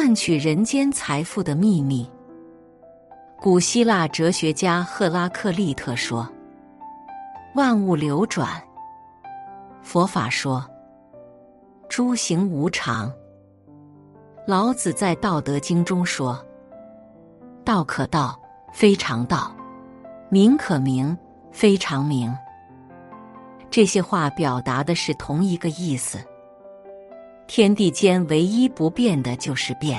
[0.00, 2.08] 赚取人间财富的秘密。
[3.36, 6.32] 古希腊哲学家赫拉克利特说
[7.56, 8.62] ：“万物流转。”
[9.82, 10.64] 佛法说
[11.90, 13.12] ：“诸行无常。”
[14.46, 16.40] 老子在《道德经》中说
[17.66, 18.40] ：“道可道，
[18.72, 19.52] 非常道；
[20.30, 21.18] 名可名，
[21.50, 22.32] 非常名。”
[23.68, 26.20] 这些话表达的是同一个意思。
[27.48, 29.98] 天地间唯一不变的就是变，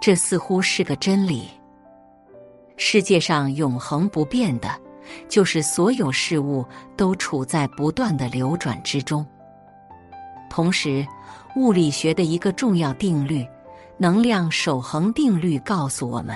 [0.00, 1.46] 这似乎是个真理。
[2.78, 4.68] 世界上永恒不变的，
[5.28, 6.64] 就是所有事物
[6.96, 9.24] 都处在不断的流转之中。
[10.48, 11.06] 同时，
[11.54, 13.46] 物理学的一个重要定律——
[13.98, 16.34] 能量守恒定律，告诉我们：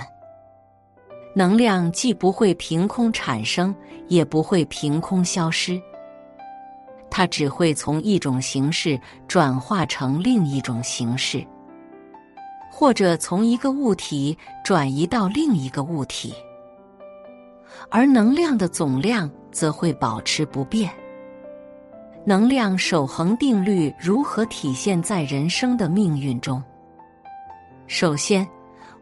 [1.35, 3.75] 能量既不会凭空产生，
[4.09, 5.81] 也不会凭空消失。
[7.11, 11.45] 它只会从一种形式转化成另一种形式，
[12.71, 16.33] 或者从一个物体转移到另一个物体，
[17.91, 20.91] 而能量的总量则会保持不变。
[22.25, 26.63] 能量守恒定律如何体现在人生的命运中？
[27.87, 28.47] 首先，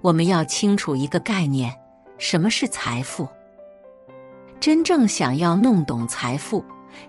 [0.01, 1.75] 我们要清楚一个概念：
[2.17, 3.29] 什么是财富？
[4.61, 6.65] 真正想要弄懂财富。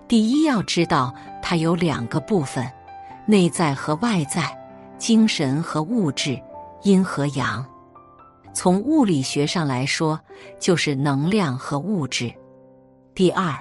[0.06, 2.70] 第一，要知道它有两个部分：
[3.26, 4.56] 内在和外在，
[4.98, 6.40] 精神和物质，
[6.82, 7.64] 阴和阳。
[8.52, 10.20] 从物理学上来说，
[10.58, 12.32] 就是能量和物质。
[13.14, 13.54] 第二，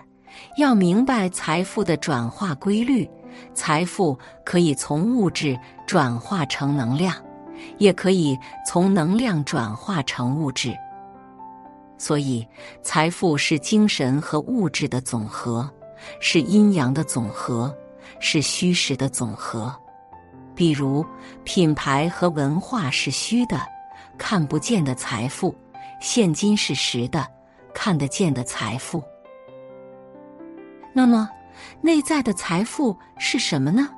[0.57, 3.09] 要明白财富的转化规律。
[3.53, 7.15] 财富可以从物质转化成能量，
[7.77, 10.75] 也可以从能量转化成物质。
[11.97, 12.45] 所以，
[12.81, 15.69] 财富是精神和物质的总和。
[16.19, 17.75] 是阴阳的总和，
[18.19, 19.73] 是虚实的总和。
[20.55, 21.05] 比如，
[21.43, 23.59] 品牌和文化是虚的，
[24.17, 25.53] 看不见的财富；
[26.01, 27.25] 现金是实的，
[27.73, 29.01] 看得见的财富。
[30.93, 31.29] 那么，
[31.81, 33.89] 内在的财富是什么呢？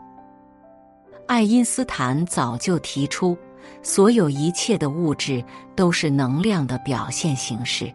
[1.28, 3.38] 爱因斯坦早就提出，
[3.82, 5.44] 所有一切的物质
[5.76, 7.92] 都是能量的表现形式。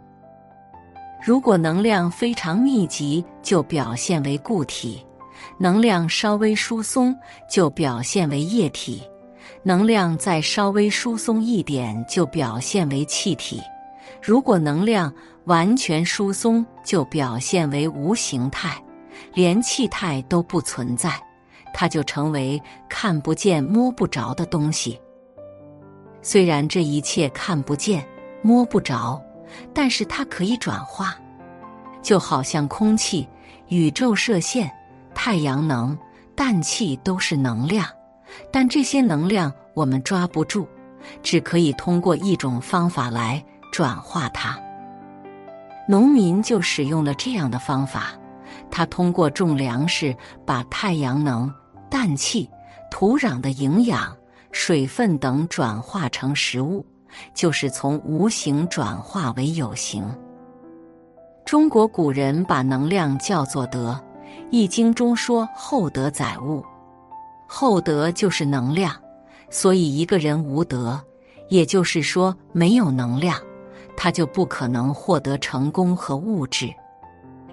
[1.27, 5.05] 如果能量非常密集，就表现为固体；
[5.59, 7.13] 能量稍微疏松，
[7.51, 9.01] 就表现为液体；
[9.65, 13.61] 能量再稍微疏松一点，就表现为气体。
[14.23, 15.13] 如果能量
[15.47, 18.81] 完全疏松，就表现为无形态，
[19.35, 21.11] 连气态都不存在，
[21.75, 24.97] 它就成为看不见、摸不着的东西。
[26.23, 28.07] 虽然这一切看不见、
[28.43, 29.21] 摸不着。
[29.75, 31.17] 但是它可以转化，
[32.03, 33.29] 就好像空气、
[33.69, 34.71] 宇宙射线、
[35.15, 35.97] 太阳能、
[36.35, 37.87] 氮气都是能量，
[38.53, 40.67] 但这些能量我们抓不住，
[41.23, 44.59] 只可以通过一种方法来转化它。
[45.89, 48.13] 农民就使用了这样的方法，
[48.71, 51.53] 他通过种粮食，把太阳能、
[51.89, 52.51] 氮气、
[52.91, 54.17] 土壤的营养、
[54.51, 56.85] 水分等转化成食物。
[57.35, 60.05] 就是从无形转化为有形。
[61.45, 63.93] 中国古人把能量叫做德，
[64.51, 66.65] 《易经》中说“厚德载物”，
[67.47, 68.93] 厚德就是能量。
[69.49, 71.01] 所以一个人无德，
[71.49, 73.39] 也就是说没有能量，
[73.97, 76.69] 他就不可能获得成功和物质。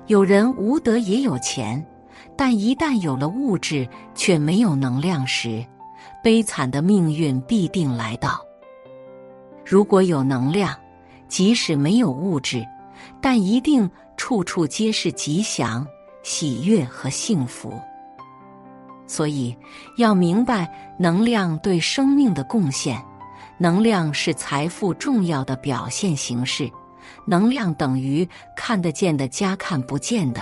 [0.07, 1.85] 有人无德也有钱，
[2.35, 5.63] 但一旦有了物质却没有能量时，
[6.23, 8.43] 悲惨的命运必定来到。
[9.73, 10.71] 如果有能量，
[11.27, 12.63] 即使没有物质，
[13.19, 15.83] 但一定处处皆是吉祥、
[16.21, 17.73] 喜悦和幸福。
[19.07, 19.57] 所以
[19.97, 23.03] 要明白能量对生命的贡献。
[23.57, 26.69] 能量是财富重要的表现形式。
[27.25, 30.41] 能量等于看得见的加看不见的，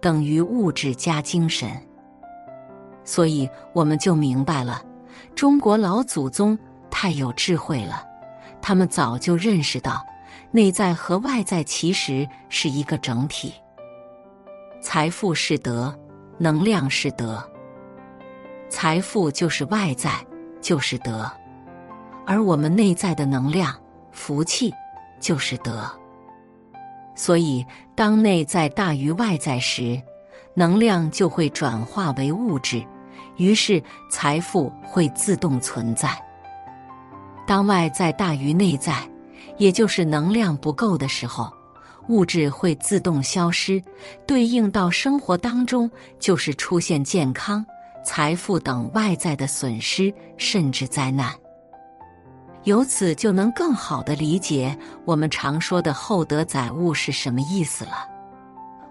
[0.00, 1.68] 等于物质加精神。
[3.04, 4.80] 所以我们就明白了，
[5.34, 6.56] 中国老祖宗
[6.88, 8.06] 太有智慧了。
[8.62, 10.04] 他们早就认识到，
[10.50, 13.52] 内在和外在其实是一个整体。
[14.80, 15.94] 财富是德，
[16.38, 17.42] 能量是德。
[18.68, 20.12] 财富就是外在，
[20.60, 21.30] 就是德，
[22.26, 23.74] 而我们内在的能量、
[24.12, 24.72] 福气
[25.20, 25.90] 就是德。
[27.16, 30.00] 所以，当内在大于外在时，
[30.54, 32.82] 能量就会转化为物质，
[33.36, 36.10] 于是财富会自动存在。
[37.50, 38.94] 当外在大于内在，
[39.58, 41.52] 也就是能量不够的时候，
[42.06, 43.82] 物质会自动消失，
[44.24, 47.66] 对应到生活当中就是出现健康、
[48.04, 51.34] 财富等外在的损失，甚至灾难。
[52.62, 58.06] 由此就能更好的理解我们常说的厚德载物是什么意思了。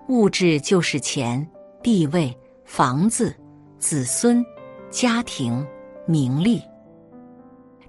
[0.09, 1.47] 物质就是钱、
[1.81, 3.33] 地位、房子、
[3.77, 4.45] 子孙、
[4.91, 5.65] 家庭、
[6.05, 6.61] 名利，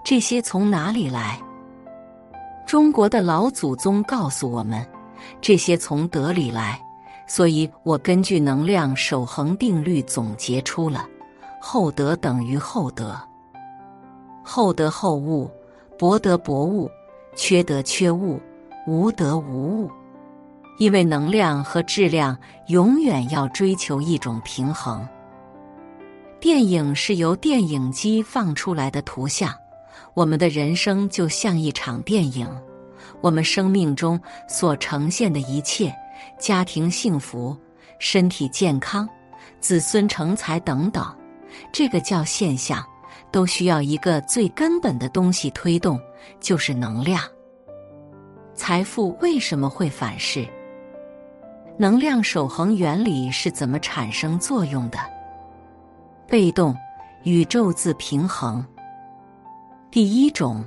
[0.02, 1.41] 这些从哪里来？
[2.67, 4.85] 中国的老祖宗告诉我们，
[5.41, 6.81] 这些从德里来。
[7.26, 11.06] 所以我根据能量守恒定律总结出了：
[11.61, 13.17] 厚德等于厚德，
[14.43, 15.49] 厚德厚物，
[15.97, 16.91] 薄德薄物，
[17.37, 18.41] 缺德缺物，
[18.87, 19.91] 无德无物。
[20.79, 22.37] 因为能量和质量
[22.67, 25.06] 永远要追求一种平衡。
[26.41, 29.55] 电影是由电影机放出来的图像，
[30.14, 32.49] 我们的人生就像一场电影，
[33.20, 35.94] 我们生命中所呈现的一切。
[36.38, 37.56] 家庭幸福、
[37.99, 39.08] 身体健康、
[39.58, 41.05] 子孙成才等等，
[41.73, 42.85] 这个叫现象，
[43.31, 45.99] 都需要一个最根本的东西推动，
[46.38, 47.23] 就是能量。
[48.55, 50.46] 财富为什么会反噬？
[51.79, 54.99] 能量守恒原理是怎么产生作用的？
[56.26, 56.76] 被动，
[57.23, 58.62] 宇宙自平衡。
[59.90, 60.64] 第一种，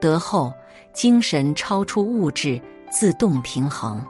[0.00, 0.52] 德厚，
[0.92, 2.60] 精神超出物质，
[2.90, 4.04] 自动平衡。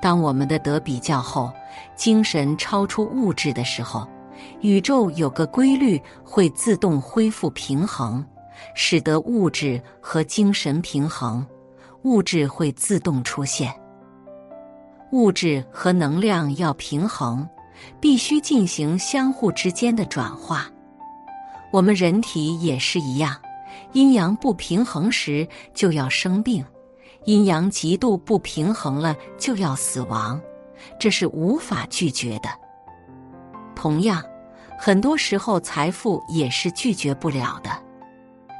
[0.00, 1.52] 当我们的德比较厚，
[1.94, 4.08] 精神超出物质的时候，
[4.62, 8.24] 宇宙有个规律会自动恢复平衡，
[8.74, 11.46] 使得物质和精神平衡，
[12.04, 13.70] 物质会自动出现。
[15.12, 17.46] 物质和能量要平衡，
[18.00, 20.66] 必须进行相互之间的转化。
[21.74, 23.36] 我们人体也是一样，
[23.94, 26.64] 阴阳不平衡时就要生病。
[27.24, 30.40] 阴阳极度不平衡了，就要死亡，
[31.00, 32.48] 这是无法拒绝的。
[33.74, 34.22] 同样，
[34.78, 37.70] 很多时候财富也是拒绝不了的，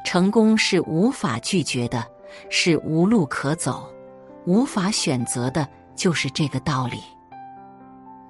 [0.04, 2.04] 成功是无法拒绝的，
[2.50, 3.88] 是无路可走、
[4.44, 6.98] 无法选择的，就是这个道理。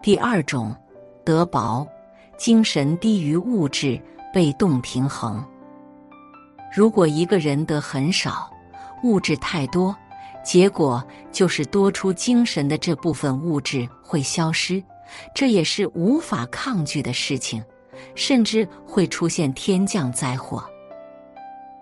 [0.03, 0.77] 第二种，
[1.25, 1.89] 德薄，
[2.37, 3.99] 精神低于物质，
[4.35, 5.43] 被动平衡。
[6.77, 8.51] 如果一个人得很少，
[9.05, 9.97] 物质太多。
[10.45, 11.03] 结果
[11.33, 14.83] 就是多出精神的这部分物质会消失，
[15.35, 17.65] 这也是无法抗拒的事情，
[18.15, 20.63] 甚至会出现天降灾祸。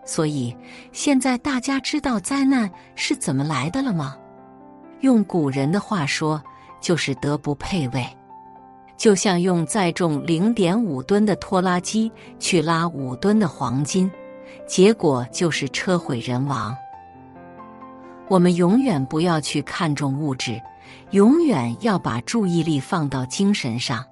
[0.05, 0.57] 所以
[0.93, 4.17] 现在大家知道灾难是怎么来的了吗？
[5.01, 6.41] 用古人的话说，
[6.81, 8.07] 就是德不配位，
[9.03, 12.09] 就像用载重零点五吨的拖拉机
[12.39, 14.09] 去拉五吨的黄金，
[14.65, 16.73] 结果就是车毁人亡。
[18.29, 20.63] 我们永远不要去看重物质，
[21.11, 24.07] 永远要把注意力放到精神上。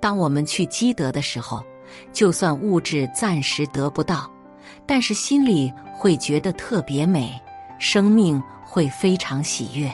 [0.00, 1.64] 当我们去积德的时候，
[2.12, 4.30] 就算物质暂时得不到，
[4.84, 7.40] 但是心里会觉得特别美，
[7.78, 9.90] 生命会非常喜悦。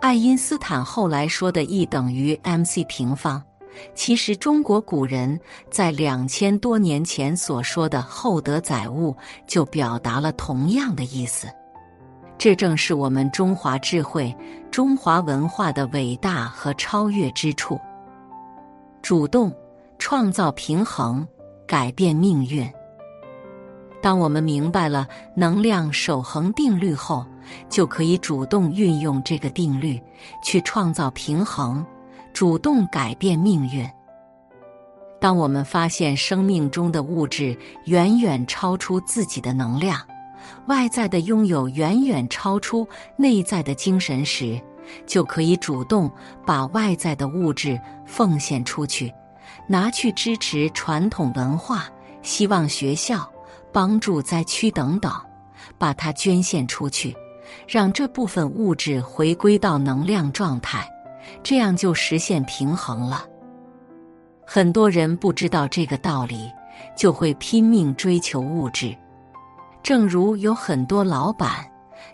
[0.00, 3.42] 爱因斯坦后来说的 E 等于 mc 平方，
[3.94, 5.38] 其实中国古人
[5.70, 11.48] 在两千多年前所说的厚德载物，就表达了同样的意思。
[12.38, 14.32] 这正是我们中华智慧、
[14.70, 17.76] 中华文化的伟大和超越之处。
[19.02, 19.52] 主动
[19.98, 21.26] 创造平衡，
[21.66, 22.70] 改变命运。
[24.00, 27.26] 当我们明白了能量守恒定律后，
[27.68, 30.00] 就可以主动运用这个定律
[30.42, 31.84] 去创造平衡，
[32.32, 33.88] 主动改变命运。
[35.20, 40.00] 当我们发现生命中的物质远远超出自己的能量。
[40.66, 42.86] 外在的拥有远远超出
[43.16, 44.58] 内在的精神时，
[45.06, 46.10] 就可以主动
[46.46, 49.12] 把外在的物质奉献出去，
[49.66, 51.86] 拿去支持传统文化、
[52.22, 53.28] 希望学校、
[53.72, 55.12] 帮助灾区等等，
[55.78, 57.16] 把它捐献出去，
[57.66, 60.88] 让这部分物质回归到能量状态，
[61.42, 63.24] 这样就实现平衡了。
[64.46, 66.50] 很多人不知道这个道理，
[66.96, 68.96] 就会拼命追求物质。
[69.82, 71.64] 正如有很多老板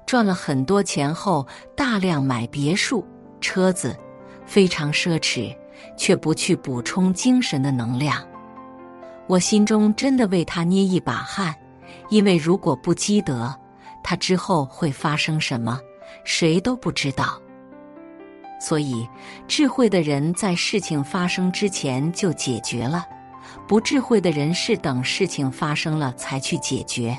[0.07, 1.47] 赚了很多钱后，
[1.77, 3.07] 大量买别墅、
[3.41, 3.97] 车子，
[4.45, 5.57] 非常奢侈，
[5.97, 8.23] 却不去补充精神的能量。
[9.27, 11.55] 我心中真的为他捏一把汗，
[12.11, 13.55] 因为如果不积德，
[14.03, 15.81] 他之后会发生什么，
[16.25, 17.41] 谁都不知道。
[18.61, 19.09] 所以，
[19.49, 23.05] 智慧的人在事情发生之前就解决了，
[23.67, 27.19] 不智慧的人是等事情发生了才去解决。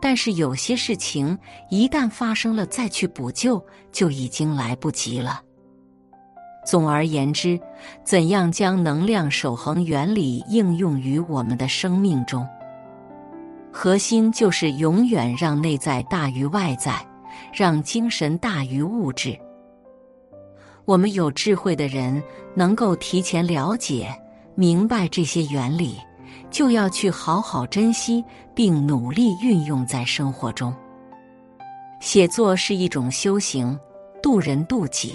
[0.00, 1.38] 但是有些事情
[1.70, 5.42] 一旦发生了，再去补救就已经来不及了。
[6.68, 7.58] 总而言之，
[8.04, 12.46] 怎样将能量守恒原理应用于我们的生命中？
[13.72, 16.94] 核心就是永远让内在大于外在，
[17.54, 19.34] 让精神大于物质。
[20.84, 22.22] 我们有智慧的人
[22.54, 24.14] 能够提前了解、
[24.54, 25.96] 明白这些原理，
[26.50, 28.22] 就要去好好珍惜，
[28.54, 30.74] 并努力运用在生活中。
[31.98, 33.78] 写作是一种修行，
[34.22, 35.14] 渡人渡己。